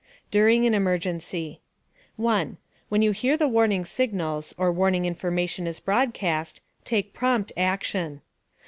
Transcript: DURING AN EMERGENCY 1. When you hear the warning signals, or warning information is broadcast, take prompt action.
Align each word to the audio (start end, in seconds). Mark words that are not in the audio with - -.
DURING 0.31 0.65
AN 0.65 0.73
EMERGENCY 0.73 1.61
1. 2.15 2.57
When 2.89 3.01
you 3.03 3.11
hear 3.11 3.37
the 3.37 3.47
warning 3.47 3.85
signals, 3.85 4.51
or 4.57 4.71
warning 4.71 5.05
information 5.05 5.67
is 5.67 5.79
broadcast, 5.79 6.59
take 6.83 7.13
prompt 7.13 7.53
action. 7.55 8.23